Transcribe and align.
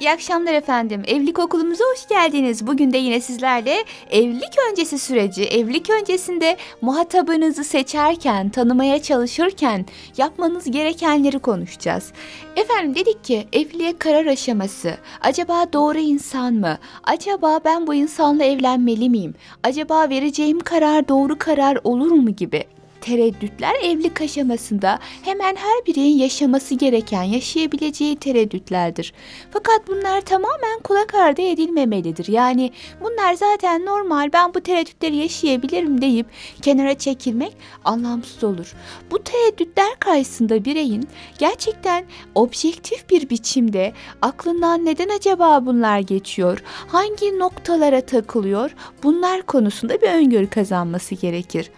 İyi 0.00 0.10
akşamlar 0.10 0.52
efendim. 0.52 1.02
Evlilik 1.06 1.38
okulumuza 1.38 1.84
hoş 1.92 2.08
geldiniz. 2.08 2.66
Bugün 2.66 2.92
de 2.92 2.98
yine 2.98 3.20
sizlerle 3.20 3.84
evlilik 4.10 4.54
öncesi 4.70 4.98
süreci, 4.98 5.44
evlilik 5.44 5.90
öncesinde 5.90 6.56
muhatabınızı 6.80 7.64
seçerken, 7.64 8.48
tanımaya 8.48 9.02
çalışırken 9.02 9.86
yapmanız 10.16 10.70
gerekenleri 10.70 11.38
konuşacağız. 11.38 12.12
Efendim 12.56 12.94
dedik 12.94 13.24
ki 13.24 13.46
evliliğe 13.52 13.98
karar 13.98 14.26
aşaması. 14.26 14.94
Acaba 15.20 15.72
doğru 15.72 15.98
insan 15.98 16.54
mı? 16.54 16.78
Acaba 17.04 17.60
ben 17.64 17.86
bu 17.86 17.94
insanla 17.94 18.44
evlenmeli 18.44 19.10
miyim? 19.10 19.34
Acaba 19.62 20.08
vereceğim 20.08 20.60
karar 20.60 21.08
doğru 21.08 21.38
karar 21.38 21.78
olur 21.84 22.10
mu 22.10 22.30
gibi 22.30 22.64
tereddütler 23.00 23.74
evlilik 23.82 24.20
aşamasında 24.20 24.98
hemen 25.22 25.56
her 25.56 25.86
bireyin 25.86 26.18
yaşaması 26.18 26.74
gereken, 26.74 27.22
yaşayabileceği 27.22 28.16
tereddütlerdir. 28.16 29.12
Fakat 29.50 29.88
bunlar 29.88 30.20
tamamen 30.20 30.80
kulak 30.84 31.14
ardı 31.14 31.42
edilmemelidir. 31.42 32.28
Yani 32.28 32.70
bunlar 33.00 33.34
zaten 33.34 33.86
normal 33.86 34.32
ben 34.32 34.54
bu 34.54 34.60
tereddütleri 34.60 35.16
yaşayabilirim 35.16 36.02
deyip 36.02 36.26
kenara 36.62 36.98
çekilmek 36.98 37.56
anlamsız 37.84 38.44
olur. 38.44 38.74
Bu 39.10 39.22
tereddütler 39.22 39.98
karşısında 40.00 40.64
bireyin 40.64 41.08
gerçekten 41.38 42.04
objektif 42.34 43.10
bir 43.10 43.30
biçimde 43.30 43.92
aklından 44.22 44.84
neden 44.84 45.08
acaba 45.08 45.66
bunlar 45.66 45.98
geçiyor, 45.98 46.62
hangi 46.88 47.38
noktalara 47.38 48.00
takılıyor 48.00 48.70
bunlar 49.02 49.42
konusunda 49.42 50.00
bir 50.02 50.08
öngörü 50.08 50.50
kazanması 50.50 51.14
gerekir. 51.14 51.70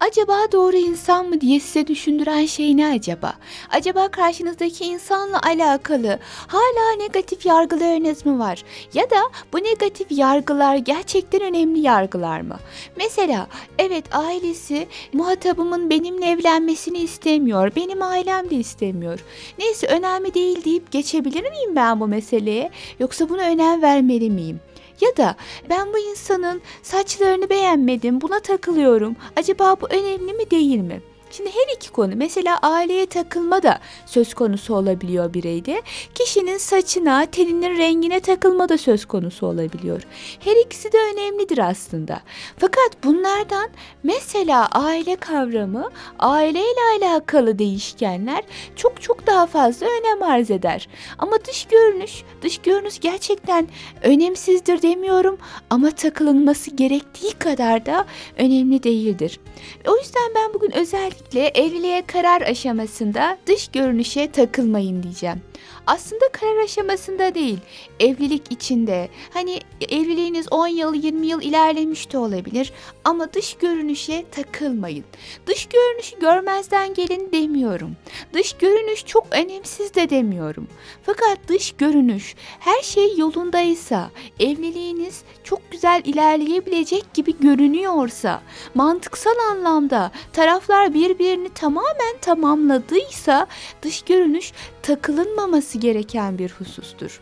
Acaba 0.00 0.52
doğru 0.52 0.76
insan 0.76 1.28
mı 1.28 1.40
diye 1.40 1.60
size 1.60 1.86
düşündüren 1.86 2.46
şey 2.46 2.76
ne 2.76 2.86
acaba? 2.86 3.34
Acaba 3.70 4.08
karşınızdaki 4.08 4.84
insanla 4.84 5.40
alakalı 5.42 6.18
hala 6.46 6.96
negatif 6.98 7.46
yargılarınız 7.46 8.26
mı 8.26 8.38
var? 8.38 8.64
Ya 8.94 9.10
da 9.10 9.16
bu 9.52 9.58
negatif 9.58 10.06
yargılar 10.10 10.76
gerçekten 10.76 11.40
önemli 11.40 11.80
yargılar 11.80 12.40
mı? 12.40 12.56
Mesela 12.96 13.46
evet 13.78 14.04
ailesi 14.12 14.88
muhatabımın 15.12 15.90
benimle 15.90 16.26
evlenmesini 16.26 16.98
istemiyor. 16.98 17.72
Benim 17.76 18.02
ailem 18.02 18.50
de 18.50 18.56
istemiyor. 18.56 19.24
Neyse 19.58 19.86
önemli 19.86 20.34
değil 20.34 20.64
deyip 20.64 20.92
geçebilir 20.92 21.50
miyim 21.50 21.76
ben 21.76 22.00
bu 22.00 22.06
meseleye? 22.06 22.70
Yoksa 23.00 23.28
buna 23.28 23.42
önem 23.42 23.82
vermeli 23.82 24.30
miyim? 24.30 24.60
Ya 25.00 25.16
da 25.16 25.36
ben 25.70 25.92
bu 25.92 25.98
insanın 25.98 26.62
saçlarını 26.82 27.50
beğenmedim, 27.50 28.20
buna 28.20 28.40
takılıyorum. 28.40 29.16
Acaba 29.36 29.76
bu 29.80 29.86
önemli 29.90 30.32
mi 30.32 30.50
değil 30.50 30.78
mi? 30.78 31.00
Şimdi 31.30 31.50
her 31.50 31.76
iki 31.76 31.90
konu 31.90 32.12
mesela 32.16 32.58
aileye 32.58 33.06
takılma 33.06 33.62
da 33.62 33.78
söz 34.06 34.34
konusu 34.34 34.74
olabiliyor 34.74 35.34
bireyde. 35.34 35.82
Kişinin 36.14 36.58
saçına, 36.58 37.26
teninin 37.26 37.78
rengine 37.78 38.20
takılma 38.20 38.68
da 38.68 38.78
söz 38.78 39.04
konusu 39.04 39.46
olabiliyor. 39.46 40.02
Her 40.40 40.56
ikisi 40.56 40.92
de 40.92 40.96
önemlidir 41.12 41.58
aslında. 41.58 42.20
Fakat 42.58 43.04
bunlardan 43.04 43.70
mesela 44.02 44.66
aile 44.66 45.16
kavramı, 45.16 45.90
aileyle 46.18 46.80
alakalı 47.00 47.58
değişkenler 47.58 48.42
çok 48.76 49.02
çok 49.02 49.26
daha 49.26 49.46
fazla 49.46 49.86
önem 49.86 50.22
arz 50.22 50.50
eder. 50.50 50.88
Ama 51.18 51.44
dış 51.44 51.64
görünüş, 51.64 52.22
dış 52.42 52.58
görünüş 52.58 52.98
gerçekten 52.98 53.68
önemsizdir 54.02 54.82
demiyorum 54.82 55.38
ama 55.70 55.90
takılınması 55.90 56.70
gerektiği 56.70 57.32
kadar 57.32 57.86
da 57.86 58.06
önemli 58.36 58.82
değildir. 58.82 59.40
O 59.88 59.96
yüzden 59.96 60.32
ben 60.34 60.54
bugün 60.54 60.70
özellikle 60.70 61.19
evliliğe 61.54 62.06
karar 62.06 62.42
aşamasında 62.42 63.38
dış 63.46 63.68
görünüşe 63.68 64.30
takılmayın 64.30 65.02
diyeceğim 65.02 65.42
aslında 65.90 66.28
karar 66.32 66.64
aşamasında 66.64 67.34
değil, 67.34 67.58
evlilik 68.00 68.42
içinde. 68.50 69.08
Hani 69.34 69.60
evliliğiniz 69.88 70.52
10 70.52 70.66
yıl, 70.66 70.94
20 70.94 71.26
yıl 71.26 71.42
ilerlemiş 71.42 72.12
de 72.12 72.18
olabilir 72.18 72.72
ama 73.04 73.32
dış 73.32 73.54
görünüşe 73.54 74.24
takılmayın. 74.30 75.04
Dış 75.46 75.66
görünüşü 75.66 76.20
görmezden 76.20 76.94
gelin 76.94 77.32
demiyorum. 77.32 77.96
Dış 78.32 78.52
görünüş 78.52 79.06
çok 79.06 79.26
önemsiz 79.30 79.94
de 79.94 80.10
demiyorum. 80.10 80.68
Fakat 81.02 81.38
dış 81.48 81.72
görünüş 81.72 82.34
her 82.60 82.82
şey 82.82 83.16
yolundaysa, 83.16 84.10
evliliğiniz 84.40 85.22
çok 85.44 85.70
güzel 85.70 86.02
ilerleyebilecek 86.04 87.14
gibi 87.14 87.38
görünüyorsa, 87.40 88.42
mantıksal 88.74 89.38
anlamda 89.50 90.10
taraflar 90.32 90.94
birbirini 90.94 91.48
tamamen 91.48 92.18
tamamladıysa 92.20 93.46
dış 93.82 94.02
görünüş 94.02 94.52
takılınmaması 94.82 95.79
gereken 95.80 96.38
bir 96.38 96.50
husustur. 96.50 97.20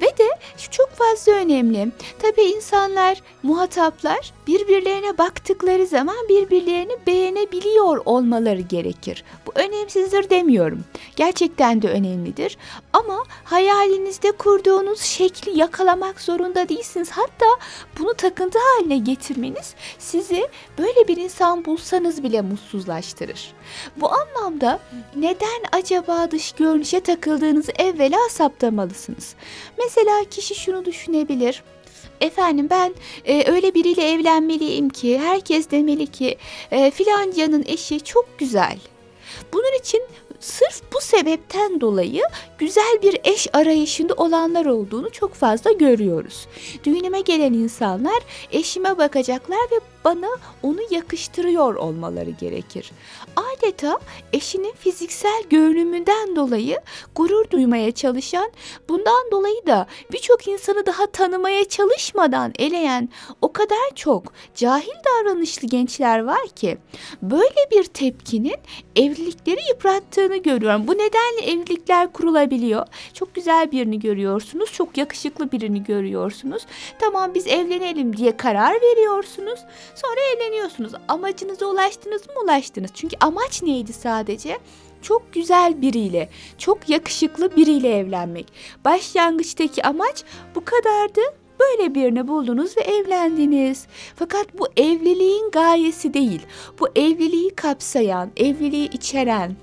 Ve 0.00 0.06
de 0.06 0.28
şu 0.56 0.70
çok 0.70 0.90
fazla 0.90 1.32
önemli. 1.32 1.88
Tabi 2.18 2.42
insanlar, 2.42 3.22
muhataplar 3.42 4.32
birbirlerine 4.46 5.18
baktıkları 5.18 5.86
zaman 5.86 6.16
birbirlerini 6.28 6.96
beğenebiliyor 7.06 8.02
olmaları 8.04 8.60
gerekir. 8.60 9.24
Bu 9.46 9.52
önemsizdir 9.54 10.30
demiyorum. 10.30 10.84
Gerçekten 11.16 11.82
de 11.82 11.88
önemlidir. 11.88 12.58
Ama 12.92 13.24
hayalinizde 13.44 14.32
kurduğunuz 14.32 15.00
şekli 15.00 15.58
yakalamak 15.58 16.20
zorunda 16.20 16.68
değilsiniz. 16.68 17.10
Hatta 17.10 17.46
bunu 17.98 18.14
takıntı 18.14 18.58
haline 18.58 18.98
getirmeniz 18.98 19.74
sizi 19.98 20.48
böyle 20.78 21.08
bir 21.08 21.16
insan 21.16 21.64
bulsanız 21.64 22.22
bile 22.22 22.42
mutsuzlaştırır. 22.42 23.52
Bu 23.96 24.10
anlamda 24.12 24.80
neden 25.16 25.62
acaba 25.72 26.30
dış 26.30 26.52
görünüşe 26.52 27.00
takıldığınızı 27.00 27.72
evvela 27.78 28.18
saptamalısınız. 28.30 29.34
Mesela 29.78 29.85
kişi 30.30 30.54
şunu 30.54 30.84
düşünebilir. 30.84 31.62
Efendim 32.20 32.66
ben 32.70 32.94
e, 33.24 33.50
öyle 33.52 33.74
biriyle 33.74 34.10
evlenmeliyim 34.10 34.88
ki 34.88 35.18
herkes 35.18 35.70
demeli 35.70 36.06
ki 36.06 36.38
e, 36.70 36.90
filancanın 36.90 37.64
eşi 37.66 38.00
çok 38.00 38.38
güzel. 38.38 38.78
Bunun 39.52 39.78
için 39.80 40.02
sırf 40.40 40.82
bu 40.92 41.00
sebepten 41.00 41.80
dolayı 41.80 42.22
güzel 42.58 42.98
bir 43.02 43.20
eş 43.24 43.48
arayışında 43.52 44.14
olanlar 44.14 44.66
olduğunu 44.66 45.10
çok 45.10 45.34
fazla 45.34 45.72
görüyoruz. 45.72 46.46
Düğünüme 46.84 47.20
gelen 47.20 47.52
insanlar 47.52 48.18
eşime 48.52 48.98
bakacaklar 48.98 49.58
ve 49.72 49.80
bana 50.04 50.28
onu 50.62 50.80
yakıştırıyor 50.90 51.74
olmaları 51.74 52.30
gerekir. 52.30 52.90
Adeta 53.36 53.98
eşinin 54.32 54.72
fiziksel 54.72 55.42
görünümünden 55.50 56.36
dolayı 56.36 56.78
gurur 57.14 57.50
duymaya 57.50 57.92
çalışan, 57.92 58.50
bundan 58.88 59.30
dolayı 59.30 59.66
da 59.66 59.86
birçok 60.12 60.48
insanı 60.48 60.86
daha 60.86 61.06
tanımaya 61.06 61.64
çalışmadan 61.64 62.52
eleyen 62.58 63.08
o 63.42 63.52
kadar 63.52 63.94
çok 63.94 64.32
cahil 64.54 64.94
davranışlı 65.04 65.68
gençler 65.68 66.24
var 66.24 66.48
ki 66.48 66.78
böyle 67.22 67.70
bir 67.72 67.84
tepkinin 67.84 68.56
evlilikleri 68.96 69.60
yıprattığını 69.68 70.36
görüyorum. 70.36 70.88
Bu 70.88 70.92
nedenle 70.92 71.52
evlilikler 71.52 72.12
kurulabiliyor. 72.46 72.86
Çok 73.14 73.34
güzel 73.34 73.72
birini 73.72 74.00
görüyorsunuz, 74.00 74.72
çok 74.72 74.98
yakışıklı 74.98 75.52
birini 75.52 75.84
görüyorsunuz. 75.84 76.66
Tamam 76.98 77.34
biz 77.34 77.46
evlenelim 77.46 78.16
diye 78.16 78.36
karar 78.36 78.74
veriyorsunuz. 78.74 79.60
Sonra 79.94 80.20
evleniyorsunuz. 80.36 80.92
Amacınıza 81.08 81.66
ulaştınız 81.66 82.26
mı? 82.26 82.32
Ulaştınız. 82.44 82.90
Çünkü 82.94 83.16
amaç 83.20 83.62
neydi 83.62 83.92
sadece? 83.92 84.58
Çok 85.02 85.32
güzel 85.32 85.82
biriyle, 85.82 86.28
çok 86.58 86.88
yakışıklı 86.88 87.56
biriyle 87.56 87.98
evlenmek. 87.98 88.46
Başlangıçtaki 88.84 89.82
amaç 89.82 90.24
bu 90.54 90.64
kadardı. 90.64 91.20
Böyle 91.60 91.94
birini 91.94 92.28
buldunuz 92.28 92.76
ve 92.76 92.80
evlendiniz. 92.80 93.86
Fakat 94.16 94.58
bu 94.58 94.68
evliliğin 94.76 95.50
gayesi 95.50 96.14
değil. 96.14 96.40
Bu 96.80 96.88
evliliği 96.96 97.50
kapsayan, 97.50 98.30
evliliği 98.36 98.90
içeren, 98.90 99.56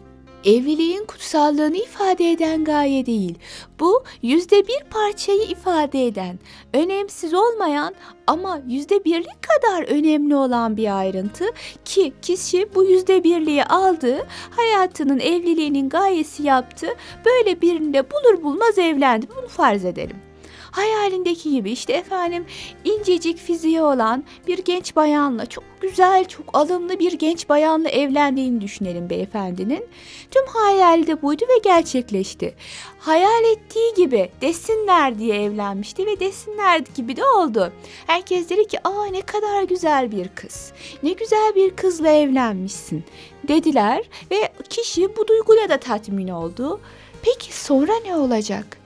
evliliğin 0.45 1.06
kutsallığını 1.06 1.78
ifade 1.78 2.31
eden 2.31 2.63
gaye 2.63 3.06
değil. 3.06 3.36
Bu 3.80 4.04
yüzde 4.22 4.68
bir 4.68 4.84
parçayı 4.90 5.44
ifade 5.44 6.07
eden, 6.07 6.40
önemsiz 6.74 7.34
olmayan 7.34 7.95
ama 8.28 8.60
yüzde 8.68 9.04
birlik 9.04 9.42
kadar 9.42 9.84
önemli 9.84 10.36
olan 10.36 10.78
bir 10.78 10.98
ayrıntı 10.98 11.45
ki 11.86 12.13
kişi 12.22 12.69
bu 12.75 12.84
yüzde 12.84 13.24
birliği 13.24 13.63
aldı, 13.63 14.28
hayatının 14.51 15.19
evliliğinin 15.19 15.90
gayesi 15.90 16.44
yaptı, 16.44 16.88
böyle 17.25 17.62
birini 17.62 17.94
de 17.94 18.06
bulur 18.12 18.44
bulmaz 18.44 18.78
evlendi. 18.78 19.28
Bunu 19.38 19.48
farz 19.48 19.86
edelim. 19.86 20.32
Hayalindeki 20.74 21.52
gibi 21.52 21.72
işte 21.72 21.94
efendim 21.94 22.46
incecik 22.84 23.38
fiziği 23.38 23.81
olan 23.81 24.24
bir 24.48 24.58
genç 24.58 24.96
bayanla 24.96 25.46
çok 25.46 25.64
güzel, 25.81 26.25
çok 26.25 26.46
alımlı 26.54 27.00
bir 27.00 27.14
genç 27.14 27.50
bayanla 27.50 27.90
evlendiğini 27.90 28.62
düşünelim 28.62 29.10
beyefendinin. 29.10 29.86
Tüm 30.31 30.46
hayali 30.48 31.08
de 31.08 31.22
buydu 31.22 31.44
ve 31.50 31.58
gerçekleşti. 31.64 32.56
Hayal 33.00 33.44
ettiği 33.44 33.94
gibi 33.96 34.30
desinler 34.42 35.20
diye 35.20 35.44
evlenmişti 35.44 36.06
ve 36.06 36.20
desinler 36.20 36.81
gibi 36.96 37.16
de 37.16 37.26
oldu. 37.26 37.74
Herkes 38.08 38.50
dedi 38.50 38.68
ki 38.68 38.88
aa 38.88 39.06
ne 39.06 39.22
kadar 39.22 39.64
güzel 39.64 40.12
bir 40.12 40.28
kız. 40.28 40.74
Ne 41.04 41.12
güzel 41.12 41.56
bir 41.56 41.69
kızla 41.76 42.10
evlenmişsin 42.10 43.04
dediler 43.48 44.10
ve 44.31 44.50
kişi 44.69 45.16
bu 45.18 45.28
duyguyla 45.28 45.69
da 45.69 45.78
tatmin 45.78 46.28
oldu. 46.28 46.80
Peki 47.24 47.58
sonra 47.58 47.94
ne 48.06 48.16
olacak? 48.16 48.82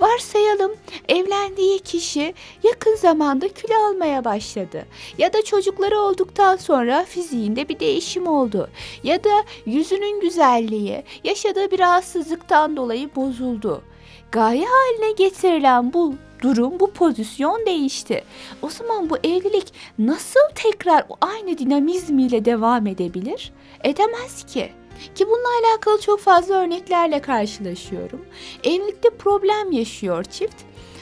Varsayalım 0.00 0.72
evlendiği 1.08 1.78
kişi 1.78 2.34
yakın 2.62 2.96
zamanda 2.96 3.48
kilo 3.48 3.74
almaya 3.74 4.24
başladı. 4.24 4.86
Ya 5.18 5.32
da 5.32 5.44
çocukları 5.44 5.98
olduktan 5.98 6.56
sonra 6.56 7.04
fiziğinde 7.04 7.68
bir 7.68 7.80
değişim 7.80 8.26
oldu. 8.26 8.70
Ya 9.02 9.24
da 9.24 9.44
yüzünün 9.66 10.20
güzelliği 10.20 11.04
yaşadığı 11.24 11.70
bir 11.70 11.78
rahatsızlıktan 11.78 12.76
dolayı 12.76 13.10
bozuldu. 13.16 13.82
Gaye 14.32 14.66
haline 14.66 15.12
getirilen 15.12 15.92
bu 15.92 16.14
durum, 16.42 16.80
bu 16.80 16.92
pozisyon 16.92 17.66
değişti. 17.66 18.24
O 18.62 18.68
zaman 18.68 19.10
bu 19.10 19.16
evlilik 19.16 19.72
nasıl 19.98 20.40
tekrar 20.54 21.04
o 21.08 21.16
aynı 21.20 21.58
dinamizmiyle 21.58 22.44
devam 22.44 22.86
edebilir? 22.86 23.52
Edemez 23.84 24.46
ki. 24.46 24.72
Ki 25.14 25.26
bununla 25.26 25.48
alakalı 25.62 26.00
çok 26.00 26.20
fazla 26.20 26.54
örneklerle 26.54 27.20
karşılaşıyorum. 27.22 28.26
Evlilikte 28.64 29.10
problem 29.10 29.72
yaşıyor 29.72 30.24
çift. 30.24 30.56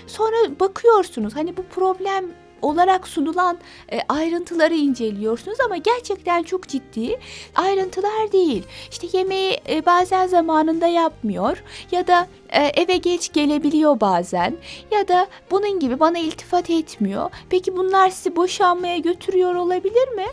Sonra 0.07 0.61
bakıyorsunuz 0.61 1.37
hani 1.37 1.57
bu 1.57 1.63
problem 1.63 2.25
olarak 2.63 3.09
sunulan 3.09 3.59
e, 3.93 4.01
ayrıntıları 4.09 4.75
inceliyorsunuz 4.75 5.61
ama 5.61 5.77
gerçekten 5.77 6.43
çok 6.43 6.69
ciddi 6.69 7.19
ayrıntılar 7.55 8.33
değil. 8.33 8.63
İşte 8.91 9.19
yemeği 9.19 9.61
e, 9.69 9.87
bazen 9.87 10.27
zamanında 10.27 10.87
yapmıyor 10.87 11.63
ya 11.91 12.07
da 12.07 12.27
e, 12.49 12.67
eve 12.67 12.97
geç 12.97 13.33
gelebiliyor 13.33 14.01
bazen 14.01 14.57
ya 14.91 15.09
da 15.09 15.27
bunun 15.51 15.81
gibi 15.81 16.01
bana 16.01 16.19
iltifat 16.19 16.71
etmiyor. 16.71 17.31
Peki 17.51 17.77
bunlar 17.77 18.11
sizi 18.11 18.37
boşanmaya 18.37 18.99
götürüyor 18.99 19.55
olabilir 19.55 20.09
mi? 20.09 20.27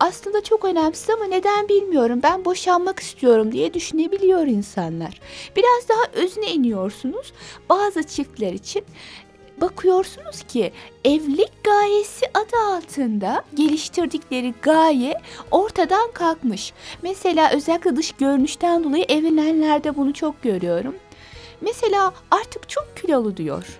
Aslında 0.00 0.42
çok 0.42 0.64
önemsiz 0.64 1.10
ama 1.10 1.24
neden 1.24 1.68
bilmiyorum. 1.68 2.20
Ben 2.22 2.44
boşanmak 2.44 3.00
istiyorum 3.00 3.52
diye 3.52 3.74
düşünebiliyor 3.74 4.46
insanlar. 4.46 5.20
Biraz 5.56 5.88
daha 5.88 6.22
özüne 6.22 6.52
iniyorsunuz. 6.52 7.32
Bazı 7.68 8.02
çiftler 8.02 8.52
için 8.52 8.84
bakıyorsunuz 9.60 10.42
ki 10.42 10.72
evlilik 11.04 11.64
gayesi 11.64 12.26
adı 12.34 12.74
altında 12.76 13.44
geliştirdikleri 13.54 14.54
gaye 14.62 15.20
ortadan 15.50 16.12
kalkmış. 16.12 16.72
Mesela 17.02 17.50
özellikle 17.52 17.96
dış 17.96 18.12
görünüşten 18.12 18.84
dolayı 18.84 19.04
evlenenlerde 19.08 19.96
bunu 19.96 20.12
çok 20.12 20.42
görüyorum. 20.42 20.94
Mesela 21.60 22.12
artık 22.30 22.68
çok 22.68 22.96
kilolu 22.96 23.36
diyor. 23.36 23.78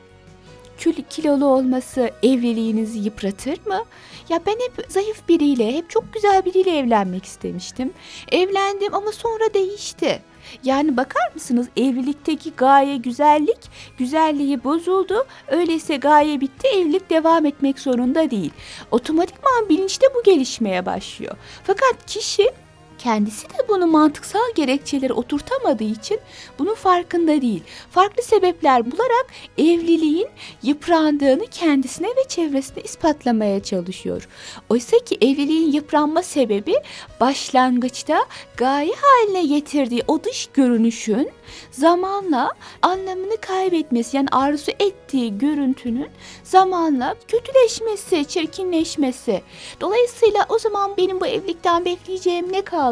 Kül 0.78 0.94
kilolu 1.10 1.44
olması 1.46 2.10
evliliğinizi 2.22 2.98
yıpratır 2.98 3.66
mı? 3.66 3.84
Ya 4.28 4.40
ben 4.46 4.52
hep 4.52 4.86
zayıf 4.88 5.28
biriyle, 5.28 5.76
hep 5.76 5.90
çok 5.90 6.12
güzel 6.12 6.44
biriyle 6.44 6.78
evlenmek 6.78 7.24
istemiştim. 7.24 7.92
Evlendim 8.32 8.94
ama 8.94 9.12
sonra 9.12 9.54
değişti. 9.54 10.22
Yani 10.64 10.96
bakar 10.96 11.30
mısınız 11.34 11.68
evlilikteki 11.76 12.52
gaye 12.56 12.96
güzellik, 12.96 13.58
güzelliği 13.98 14.64
bozuldu. 14.64 15.26
Öyleyse 15.48 15.96
gaye 15.96 16.40
bitti, 16.40 16.68
evlilik 16.68 17.10
devam 17.10 17.46
etmek 17.46 17.80
zorunda 17.80 18.30
değil. 18.30 18.50
Otomatikman 18.90 19.68
bilinçte 19.68 20.06
bu 20.14 20.22
gelişmeye 20.22 20.86
başlıyor. 20.86 21.36
Fakat 21.64 22.06
kişi 22.06 22.50
Kendisi 22.98 23.48
de 23.48 23.68
bunu 23.68 23.86
mantıksal 23.86 24.54
gerekçeleri 24.54 25.12
oturtamadığı 25.12 25.84
için 25.84 26.20
bunun 26.58 26.74
farkında 26.74 27.42
değil. 27.42 27.62
Farklı 27.90 28.22
sebepler 28.22 28.92
bularak 28.92 29.26
evliliğin 29.58 30.28
yıprandığını 30.62 31.46
kendisine 31.46 32.06
ve 32.08 32.28
çevresine 32.28 32.82
ispatlamaya 32.82 33.62
çalışıyor. 33.62 34.28
Oysa 34.68 34.98
ki 34.98 35.18
evliliğin 35.20 35.72
yıpranma 35.72 36.22
sebebi 36.22 36.74
başlangıçta 37.20 38.26
gaye 38.56 38.92
haline 39.00 39.46
getirdiği 39.46 40.02
o 40.08 40.24
dış 40.24 40.48
görünüşün 40.54 41.30
zamanla 41.70 42.52
anlamını 42.82 43.36
kaybetmesi 43.36 44.16
yani 44.16 44.28
arzu 44.32 44.70
ettiği 44.70 45.38
görüntünün 45.38 46.08
zamanla 46.44 47.14
kötüleşmesi, 47.28 48.24
çirkinleşmesi. 48.24 49.42
Dolayısıyla 49.80 50.46
o 50.48 50.58
zaman 50.58 50.96
benim 50.96 51.20
bu 51.20 51.26
evlilikten 51.26 51.84
bekleyeceğim 51.84 52.52
ne 52.52 52.62
kaldı? 52.62 52.87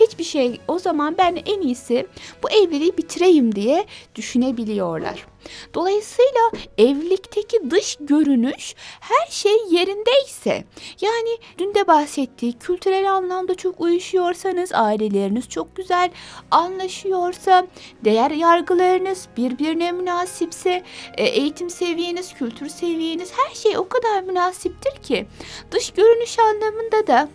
Hiçbir 0.00 0.24
şey. 0.24 0.60
O 0.68 0.78
zaman 0.78 1.14
ben 1.18 1.36
en 1.46 1.60
iyisi 1.60 2.06
bu 2.42 2.50
evliliği 2.50 2.96
bitireyim 2.96 3.54
diye 3.54 3.86
düşünebiliyorlar. 4.14 5.26
Dolayısıyla 5.74 6.50
evlilikteki 6.78 7.70
dış 7.70 7.96
görünüş 8.00 8.74
her 9.00 9.26
şey 9.30 9.56
yerindeyse 9.70 10.64
yani 11.00 11.38
dün 11.58 11.74
de 11.74 11.86
bahsettiği 11.86 12.52
kültürel 12.52 13.12
anlamda 13.12 13.54
çok 13.54 13.80
uyuşuyorsanız 13.80 14.72
aileleriniz 14.72 15.48
çok 15.48 15.76
güzel 15.76 16.10
anlaşıyorsa 16.50 17.66
değer 18.04 18.30
yargılarınız 18.30 19.28
birbirine 19.36 19.92
münasipse 19.92 20.82
e, 21.16 21.24
eğitim 21.24 21.70
seviyeniz 21.70 22.34
kültür 22.34 22.68
seviyeniz 22.68 23.32
her 23.36 23.54
şey 23.54 23.78
o 23.78 23.88
kadar 23.88 24.22
münasiptir 24.22 25.02
ki 25.02 25.26
dış 25.70 25.90
görünüş 25.90 26.38
anlamında 26.38 27.06
da 27.06 27.28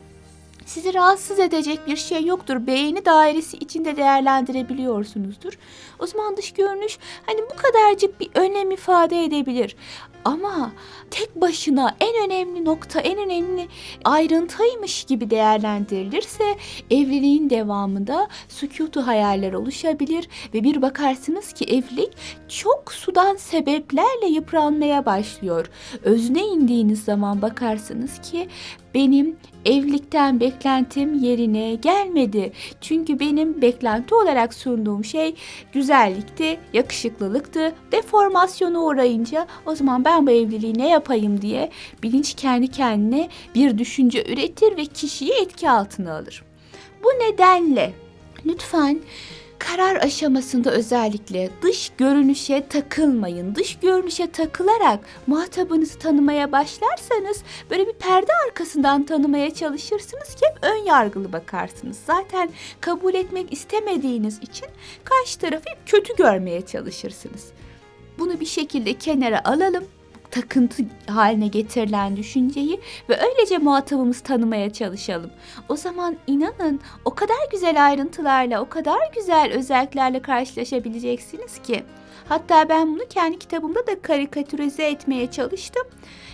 sizi 0.70 0.94
rahatsız 0.94 1.40
edecek 1.40 1.88
bir 1.88 1.96
şey 1.96 2.26
yoktur. 2.26 2.68
Beğeni 2.68 3.06
dairesi 3.06 3.58
içinde 3.58 3.98
değerlendirebiliyorsunuzdur. 3.98 5.54
O 6.00 6.08
zaman 6.08 6.38
dış 6.38 6.54
görünüş 6.54 6.98
hani 7.26 7.42
bu 7.42 7.56
kadarcık 7.56 8.20
bir 8.20 8.30
önem 8.36 8.72
ifade 8.72 9.24
edebilir. 9.24 9.76
Ama 10.26 10.72
tek 11.12 11.42
başına 11.42 11.96
en 12.00 12.26
önemli 12.26 12.66
nokta, 12.66 13.00
en 13.00 13.18
önemli 13.18 13.68
ayrıntıymış 14.04 15.04
gibi 15.04 15.30
değerlendirilirse 15.30 16.44
evliliğin 16.92 17.50
devamında 17.50 18.28
sükutu 18.48 19.08
hayaller 19.08 19.54
oluşabilir 19.54 20.30
ve 20.54 20.64
bir 20.64 20.82
bakarsınız 20.82 21.54
ki 21.54 21.66
evlilik 21.66 22.12
çok 22.48 22.94
sudan 22.94 23.36
sebeplerle 23.36 24.28
yıpranmaya 24.30 25.06
başlıyor. 25.06 25.70
Özüne 26.04 26.46
indiğiniz 26.46 27.04
zaman 27.04 27.42
bakarsınız 27.42 28.22
ki 28.22 28.48
benim 28.94 29.38
evlilikten 29.66 30.40
beklentim 30.40 31.14
yerine 31.14 31.76
gelmedi. 31.76 32.52
Çünkü 32.82 33.20
benim 33.20 33.62
beklenti 33.62 34.16
olarak 34.16 34.54
sunduğum 34.54 35.06
şey 35.06 35.36
güzellikti, 35.74 36.60
yakışıklılıktı. 36.74 37.74
Deformasyona 37.92 38.80
uğrayınca 38.80 39.48
o 39.66 39.76
zaman 39.76 40.06
ben 40.06 40.09
bu 40.18 40.32
evliliği 40.32 40.78
ne 40.78 40.90
yapayım 40.90 41.42
diye 41.42 41.70
bilinç 42.04 42.34
kendi 42.34 42.68
kendine 42.68 43.30
bir 43.56 43.78
düşünce 43.78 44.24
üretir 44.34 44.78
ve 44.78 44.86
kişiyi 44.86 45.32
etki 45.32 45.70
altına 45.70 46.18
alır. 46.18 46.44
Bu 47.04 47.08
nedenle 47.08 47.94
lütfen 48.46 49.00
karar 49.60 49.96
aşamasında 49.96 50.72
özellikle 50.72 51.50
dış 51.62 51.92
görünüşe 51.98 52.68
takılmayın. 52.68 53.56
Dış 53.56 53.80
görünüşe 53.80 54.32
takılarak 54.32 55.00
muhatabınızı 55.28 56.00
tanımaya 56.00 56.52
başlarsanız 56.52 57.44
böyle 57.70 57.88
bir 57.88 57.94
perde 57.94 58.32
arkasından 58.48 59.04
tanımaya 59.04 59.54
çalışırsınız 59.54 60.36
ki 60.36 60.46
hep 60.46 60.58
ön 60.62 60.86
yargılı 60.86 61.34
bakarsınız. 61.34 61.98
Zaten 62.08 62.50
kabul 62.82 63.14
etmek 63.14 63.54
istemediğiniz 63.54 64.40
için 64.40 64.68
karşı 65.04 65.40
tarafı 65.40 65.70
hep 65.70 65.88
kötü 65.88 66.16
görmeye 66.16 66.62
çalışırsınız. 66.62 67.48
Bunu 68.20 68.40
bir 68.40 68.46
şekilde 68.46 68.94
kenara 68.94 69.46
alalım 69.46 69.84
takıntı 70.32 70.84
haline 71.08 71.48
getirilen 71.48 72.18
düşünceyi 72.18 72.80
ve 73.10 73.20
öylece 73.22 73.58
muhatabımızı 73.58 74.24
tanımaya 74.24 74.74
çalışalım. 74.74 75.32
O 75.70 75.76
zaman 75.76 76.18
inanın 76.28 76.80
o 77.06 77.16
kadar 77.16 77.50
güzel 77.52 77.86
ayrıntılarla, 77.86 78.62
o 78.62 78.70
kadar 78.70 79.00
güzel 79.16 79.52
özelliklerle 79.54 80.22
karşılaşabileceksiniz 80.22 81.62
ki. 81.62 81.84
Hatta 82.30 82.70
ben 82.70 82.96
bunu 82.96 83.08
kendi 83.10 83.40
kitabımda 83.40 83.88
da 83.88 84.02
karikatürize 84.02 84.84
etmeye 84.84 85.32
çalıştım. 85.32 85.88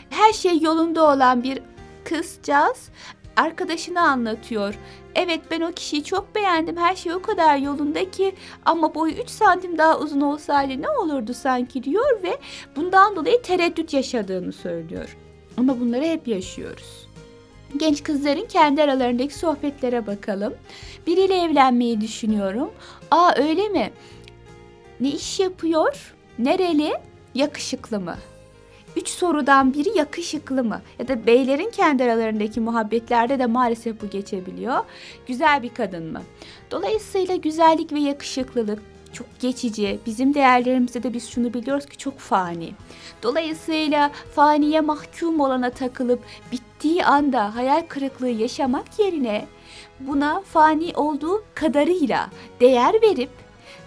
Her 0.09 0.33
şey 0.33 0.61
yolunda 0.61 1.03
olan 1.11 1.43
bir 1.43 1.59
kızcağız 2.03 2.89
arkadaşını 3.35 4.01
anlatıyor. 4.01 4.75
Evet 5.15 5.41
ben 5.51 5.61
o 5.61 5.71
kişiyi 5.71 6.03
çok 6.03 6.35
beğendim. 6.35 6.77
Her 6.77 6.95
şey 6.95 7.13
o 7.13 7.21
kadar 7.21 7.57
yolunda 7.57 8.11
ki 8.11 8.35
ama 8.65 8.95
boyu 8.95 9.13
3 9.13 9.29
santim 9.29 9.77
daha 9.77 9.99
uzun 9.99 10.21
olsaydı 10.21 10.81
ne 10.81 10.89
olurdu 10.89 11.33
sanki 11.33 11.83
diyor 11.83 12.23
ve 12.23 12.37
bundan 12.75 13.15
dolayı 13.15 13.41
tereddüt 13.41 13.93
yaşadığını 13.93 14.53
söylüyor. 14.53 15.17
Ama 15.57 15.79
bunları 15.79 16.03
hep 16.03 16.27
yaşıyoruz. 16.27 17.07
Genç 17.77 18.03
kızların 18.03 18.45
kendi 18.45 18.83
aralarındaki 18.83 19.33
sohbetlere 19.35 20.07
bakalım. 20.07 20.53
Biriyle 21.07 21.41
evlenmeyi 21.41 22.01
düşünüyorum. 22.01 22.71
Aa 23.11 23.33
öyle 23.37 23.69
mi? 23.69 23.91
Ne 24.99 25.09
iş 25.09 25.39
yapıyor? 25.39 26.13
Nereli? 26.39 26.93
Yakışıklı 27.35 27.99
mı? 27.99 28.15
Üç 28.95 29.09
sorudan 29.09 29.73
biri 29.73 29.97
yakışıklı 29.97 30.63
mı? 30.63 30.81
Ya 30.99 31.07
da 31.07 31.25
beylerin 31.25 31.71
kendi 31.71 32.03
aralarındaki 32.03 32.59
muhabbetlerde 32.59 33.39
de 33.39 33.45
maalesef 33.45 34.01
bu 34.01 34.09
geçebiliyor. 34.09 34.77
Güzel 35.27 35.63
bir 35.63 35.73
kadın 35.73 36.11
mı? 36.11 36.21
Dolayısıyla 36.71 37.35
güzellik 37.35 37.93
ve 37.93 37.99
yakışıklılık 37.99 38.81
çok 39.13 39.39
geçici. 39.39 39.99
Bizim 40.05 40.33
değerlerimizde 40.33 41.03
de 41.03 41.13
biz 41.13 41.29
şunu 41.29 41.53
biliyoruz 41.53 41.85
ki 41.85 41.97
çok 41.97 42.19
fani. 42.19 42.73
Dolayısıyla 43.23 44.11
faniye 44.35 44.81
mahkum 44.81 45.39
olana 45.39 45.69
takılıp 45.69 46.19
bittiği 46.51 47.05
anda 47.05 47.55
hayal 47.55 47.81
kırıklığı 47.87 48.29
yaşamak 48.29 48.99
yerine 48.99 49.45
buna 49.99 50.41
fani 50.41 50.93
olduğu 50.95 51.43
kadarıyla 51.53 52.29
değer 52.59 52.93
verip 53.01 53.44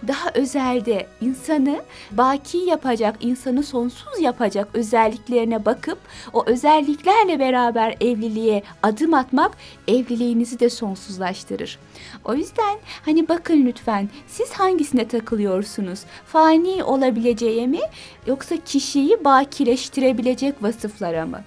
daha 0.08 0.30
özelde 0.34 1.06
insanı 1.20 1.82
baki 2.10 2.58
yapacak, 2.58 3.16
insanı 3.20 3.62
sonsuz 3.62 4.20
yapacak 4.20 4.68
özelliklerine 4.74 5.64
bakıp 5.64 5.98
o 6.32 6.44
özelliklerle 6.46 7.38
beraber 7.38 7.96
evliliğe 8.00 8.62
adım 8.82 9.14
atmak 9.14 9.52
evliliğinizi 9.88 10.60
de 10.60 10.70
sonsuzlaştırır. 10.70 11.78
O 12.24 12.34
yüzden 12.34 12.78
hani 13.04 13.28
bakın 13.28 13.66
lütfen 13.66 14.08
siz 14.26 14.52
hangisine 14.52 15.08
takılıyorsunuz? 15.08 16.00
Fani 16.26 16.84
olabileceğe 16.84 17.66
mi 17.66 17.80
yoksa 18.26 18.56
kişiyi 18.56 19.24
bakileştirebilecek 19.24 20.62
vasıflara 20.62 21.26
mı? 21.26 21.40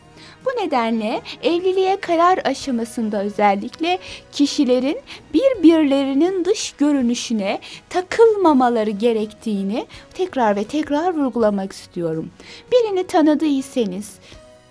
Bu 0.45 0.65
nedenle 0.65 1.21
evliliğe 1.43 1.99
karar 1.99 2.39
aşamasında 2.45 3.23
özellikle 3.23 3.99
kişilerin 4.31 4.99
birbirlerinin 5.33 6.45
dış 6.45 6.71
görünüşüne 6.71 7.59
takılmamaları 7.89 8.89
gerektiğini 8.89 9.85
tekrar 10.13 10.55
ve 10.55 10.63
tekrar 10.63 11.17
vurgulamak 11.17 11.71
istiyorum. 11.71 12.31
Birini 12.71 13.07
tanıdıysanız 13.07 14.19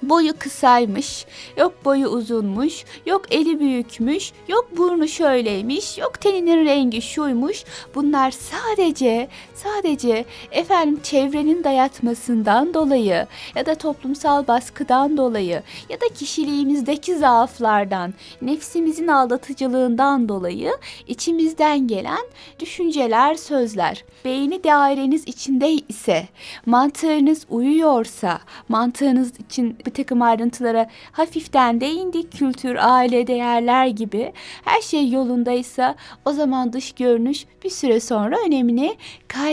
boyu 0.02 0.38
kısaymış, 0.38 1.26
yok 1.56 1.84
boyu 1.84 2.06
uzunmuş, 2.08 2.84
yok 3.06 3.22
eli 3.30 3.60
büyükmüş, 3.60 4.32
yok 4.48 4.68
burnu 4.76 5.08
şöyleymiş, 5.08 5.98
yok 5.98 6.20
teninin 6.20 6.66
rengi 6.66 7.02
şuymuş. 7.02 7.64
Bunlar 7.94 8.30
sadece 8.30 9.28
sadece 9.62 10.24
efendim 10.50 11.00
çevrenin 11.02 11.64
dayatmasından 11.64 12.74
dolayı 12.74 13.26
ya 13.54 13.66
da 13.66 13.74
toplumsal 13.74 14.46
baskıdan 14.46 15.16
dolayı 15.16 15.62
ya 15.88 16.00
da 16.00 16.08
kişiliğimizdeki 16.14 17.16
zaaflardan, 17.16 18.14
nefsimizin 18.42 19.08
aldatıcılığından 19.08 20.28
dolayı 20.28 20.72
içimizden 21.06 21.86
gelen 21.86 22.26
düşünceler, 22.58 23.34
sözler. 23.34 24.04
Beyni 24.24 24.64
daireniz 24.64 25.28
içinde 25.28 25.72
ise, 25.72 26.28
mantığınız 26.66 27.46
uyuyorsa, 27.50 28.40
mantığınız 28.68 29.32
için 29.40 29.76
bir 29.86 29.94
takım 29.94 30.22
ayrıntılara 30.22 30.90
hafiften 31.12 31.80
değindik. 31.80 32.32
Kültür, 32.32 32.76
aile, 32.80 33.26
değerler 33.26 33.86
gibi 33.86 34.32
her 34.64 34.80
şey 34.80 35.10
yolundaysa 35.10 35.94
o 36.24 36.32
zaman 36.32 36.72
dış 36.72 36.92
görünüş 36.92 37.46
bir 37.64 37.70
süre 37.70 38.00
sonra 38.00 38.36
önemini 38.46 38.96
kaybeder, 39.28 39.49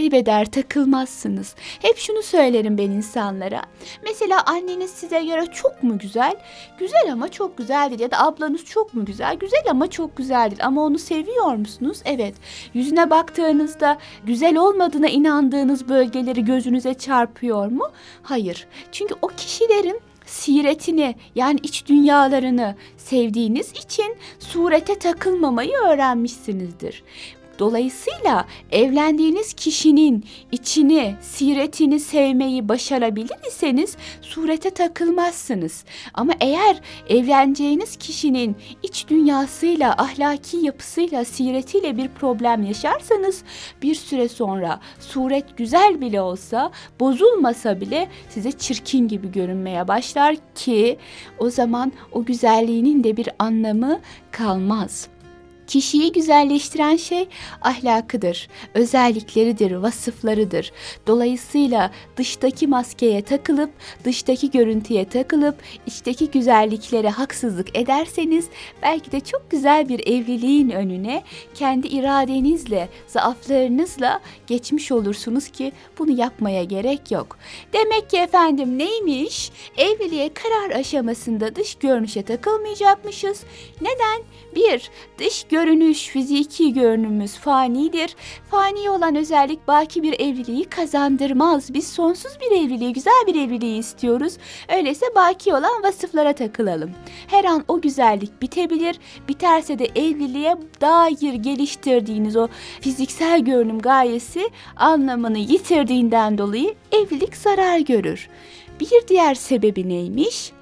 takılmazsınız. 0.51 1.55
Hep 1.81 1.97
şunu 1.97 2.23
söylerim 2.23 2.77
ben 2.77 2.91
insanlara. 2.91 3.61
Mesela 4.03 4.43
anneniz 4.45 4.91
size 4.91 5.23
göre 5.23 5.45
çok 5.45 5.83
mu 5.83 5.97
güzel? 5.97 6.35
Güzel 6.79 7.11
ama 7.11 7.27
çok 7.27 7.57
güzel. 7.57 7.99
Ya 7.99 8.11
da 8.11 8.19
ablanız 8.19 8.65
çok 8.65 8.93
mu 8.93 9.05
güzel? 9.05 9.35
Güzel 9.35 9.63
ama 9.69 9.89
çok 9.89 10.17
güzel. 10.17 10.51
Ama 10.61 10.83
onu 10.83 10.99
seviyor 10.99 11.55
musunuz? 11.55 12.01
Evet. 12.05 12.35
Yüzüne 12.73 13.09
baktığınızda 13.09 13.97
güzel 14.23 14.57
olmadığına 14.57 15.07
inandığınız 15.07 15.89
bölgeleri 15.89 16.45
gözünüze 16.45 16.93
çarpıyor 16.93 17.67
mu? 17.67 17.91
Hayır. 18.23 18.67
Çünkü 18.91 19.15
o 19.21 19.27
kişilerin 19.27 20.01
siretini 20.27 21.15
yani 21.35 21.59
iç 21.63 21.85
dünyalarını 21.87 22.75
sevdiğiniz 22.97 23.71
için 23.71 24.15
surete 24.39 24.99
takılmamayı 24.99 25.73
öğrenmişsinizdir. 25.73 27.03
Dolayısıyla 27.59 28.45
evlendiğiniz 28.71 29.53
kişinin 29.53 30.25
içini, 30.51 31.15
siretini 31.21 31.99
sevmeyi 31.99 32.69
başarabilir 32.69 33.37
iseniz 33.47 33.97
surete 34.21 34.69
takılmazsınız. 34.69 35.85
Ama 36.13 36.33
eğer 36.41 36.81
evleneceğiniz 37.09 37.95
kişinin 37.95 38.55
iç 38.83 39.07
dünyasıyla, 39.07 39.95
ahlaki 39.97 40.57
yapısıyla, 40.57 41.25
siretiyle 41.25 41.97
bir 41.97 42.07
problem 42.07 42.63
yaşarsanız 42.63 43.43
bir 43.81 43.95
süre 43.95 44.29
sonra 44.29 44.79
suret 44.99 45.57
güzel 45.57 46.01
bile 46.01 46.21
olsa, 46.21 46.71
bozulmasa 46.99 47.81
bile 47.81 48.07
size 48.29 48.51
çirkin 48.51 49.07
gibi 49.07 49.31
görünmeye 49.31 49.87
başlar 49.87 50.35
ki 50.55 50.97
o 51.39 51.49
zaman 51.49 51.91
o 52.11 52.25
güzelliğinin 52.25 53.03
de 53.03 53.17
bir 53.17 53.29
anlamı 53.39 53.99
kalmaz. 54.31 55.09
Kişiyi 55.67 56.12
güzelleştiren 56.12 56.95
şey 56.95 57.27
ahlakıdır, 57.62 58.47
özellikleridir, 58.74 59.71
vasıflarıdır. 59.71 60.71
Dolayısıyla 61.07 61.91
dıştaki 62.17 62.67
maskeye 62.67 63.21
takılıp, 63.21 63.69
dıştaki 64.03 64.51
görüntüye 64.51 65.05
takılıp, 65.09 65.55
içteki 65.86 66.31
güzelliklere 66.31 67.09
haksızlık 67.09 67.77
ederseniz 67.77 68.47
belki 68.81 69.12
de 69.12 69.19
çok 69.19 69.51
güzel 69.51 69.89
bir 69.89 70.00
evliliğin 70.00 70.69
önüne 70.69 71.24
kendi 71.53 71.88
iradenizle, 71.88 72.89
zaaflarınızla 73.07 74.19
geçmiş 74.47 74.91
olursunuz 74.91 75.47
ki 75.47 75.71
bunu 76.00 76.19
yapmaya 76.19 76.63
gerek 76.63 77.12
yok. 77.12 77.38
Demek 77.74 78.09
ki 78.09 78.17
efendim 78.17 78.77
neymiş? 78.77 79.51
Evliliğe 79.77 80.33
karar 80.33 80.79
aşamasında 80.79 81.55
dış 81.55 81.75
görünüşe 81.75 82.24
takılmayacakmışız. 82.24 83.43
Neden? 83.81 84.24
Bir, 84.55 84.91
dış 85.19 85.43
görünüş, 85.43 85.56
fiziki 85.95 86.73
görünümümüz 86.73 87.35
fanidir. 87.35 88.15
Fani 88.51 88.89
olan 88.89 89.15
özellik 89.15 89.67
baki 89.67 90.03
bir 90.03 90.13
evliliği 90.13 90.63
kazandırmaz. 90.63 91.73
Biz 91.73 91.87
sonsuz 91.87 92.31
bir 92.41 92.57
evliliği, 92.57 92.93
güzel 92.93 93.23
bir 93.27 93.35
evliliği 93.35 93.79
istiyoruz. 93.79 94.37
Öyleyse 94.69 95.05
baki 95.15 95.53
olan 95.53 95.83
vasıflara 95.83 96.33
takılalım. 96.33 96.91
Her 97.27 97.45
an 97.45 97.63
o 97.67 97.81
güzellik 97.81 98.41
bitebilir. 98.41 98.99
Biterse 99.29 99.79
de 99.79 99.85
evliliğe 99.85 100.57
dair 100.81 101.33
geliştirdiğiniz 101.33 102.35
o 102.35 102.47
fiziksel 102.81 103.39
görünüm 103.39 103.79
gayesi 103.79 104.49
anlamını 104.75 105.37
yitirdiğinden 105.37 106.37
dolayı 106.37 106.75
evlilik 106.91 107.37
zarar 107.37 107.79
görür. 107.79 108.29
Bir 108.79 109.07
diğer 109.07 109.35
sebebi 109.35 109.89
neymiş? 109.89 110.56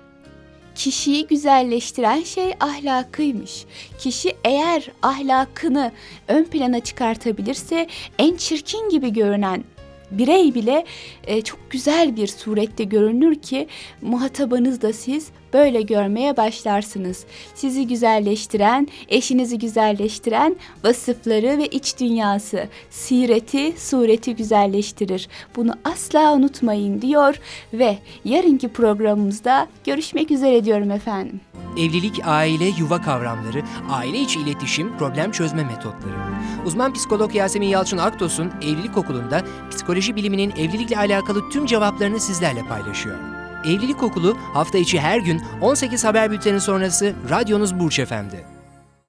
Kişiyi 0.76 1.28
güzelleştiren 1.28 2.24
şey 2.24 2.54
ahlakıymış. 2.60 3.66
Kişi 4.00 4.36
eğer 4.44 4.92
ahlakını 5.02 5.92
ön 6.28 6.44
plana 6.44 6.80
çıkartabilirse 6.80 7.88
en 8.20 8.36
çirkin 8.36 8.90
gibi 8.90 9.14
görünen 9.14 9.64
birey 10.12 10.56
bile 10.56 10.86
e, 11.28 11.42
çok 11.42 11.72
güzel 11.72 12.16
bir 12.16 12.28
surette 12.28 12.84
görünür 12.84 13.36
ki 13.36 13.68
muhatabınız 14.02 14.82
da 14.82 14.94
siz 14.94 15.28
böyle 15.56 15.82
görmeye 15.82 16.38
başlarsınız. 16.38 17.26
Sizi 17.56 17.88
güzelleştiren, 17.88 18.88
eşinizi 19.08 19.60
güzelleştiren 19.60 20.56
vasıfları 20.84 21.58
ve 21.58 21.68
iç 21.68 22.00
dünyası, 22.00 22.68
sireti, 22.90 23.74
sureti 23.78 24.36
güzelleştirir. 24.36 25.28
Bunu 25.56 25.74
asla 25.84 26.34
unutmayın 26.34 27.02
diyor 27.02 27.36
ve 27.74 27.98
yarınki 28.26 28.68
programımızda 28.68 29.68
görüşmek 29.86 30.32
üzere 30.32 30.66
diyorum 30.66 30.92
efendim. 30.92 31.42
Evlilik, 31.78 32.22
aile, 32.26 32.66
yuva 32.80 33.02
kavramları, 33.02 33.62
aile 33.90 34.20
içi 34.20 34.40
iletişim, 34.40 34.98
problem 34.98 35.32
çözme 35.32 35.64
metotları. 35.64 36.16
Uzman 36.66 36.94
psikolog 36.94 37.36
Yasemin 37.36 37.68
Yalçın 37.68 37.98
Aktos'un 37.98 38.52
Evlilik 38.62 38.98
Okulu'nda 38.98 39.42
psikoloji 39.72 40.16
biliminin 40.16 40.52
evlilikle 40.52 40.98
alakalı 40.98 41.50
tüm 41.50 41.66
cevaplarını 41.66 42.20
sizlerle 42.20 42.62
paylaşıyor. 42.62 43.35
Evlilik 43.66 44.04
Okulu 44.04 44.38
hafta 44.54 44.78
içi 44.78 45.00
her 45.00 45.20
gün 45.20 45.42
18 45.62 46.04
haber 46.04 46.32
bülteni 46.32 46.62
sonrası 46.62 47.14
radyonuz 47.30 47.80
Burç 47.80 48.00
Efendi. 48.00 48.55